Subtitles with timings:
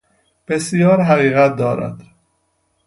[0.47, 2.01] بسیار حقیقت دارد.